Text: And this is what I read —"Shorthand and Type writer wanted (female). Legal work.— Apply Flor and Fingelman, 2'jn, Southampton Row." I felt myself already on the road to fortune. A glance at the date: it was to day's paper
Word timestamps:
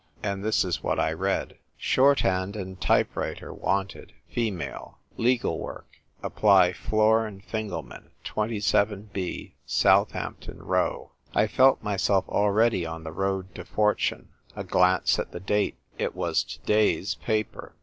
And 0.23 0.43
this 0.43 0.63
is 0.65 0.81
what 0.81 0.99
I 0.99 1.13
read 1.13 1.59
—"Shorthand 1.93 2.55
and 2.55 2.81
Type 2.81 3.15
writer 3.15 3.53
wanted 3.53 4.13
(female). 4.33 4.97
Legal 5.15 5.59
work.— 5.59 5.99
Apply 6.23 6.73
Flor 6.73 7.27
and 7.27 7.43
Fingelman, 7.45 8.09
2'jn, 8.25 9.53
Southampton 9.69 10.57
Row." 10.63 11.11
I 11.35 11.45
felt 11.45 11.83
myself 11.83 12.27
already 12.29 12.83
on 12.83 13.03
the 13.03 13.11
road 13.11 13.53
to 13.53 13.63
fortune. 13.63 14.29
A 14.55 14.63
glance 14.63 15.19
at 15.19 15.33
the 15.33 15.39
date: 15.39 15.77
it 15.99 16.15
was 16.15 16.43
to 16.45 16.57
day's 16.61 17.13
paper 17.13 17.75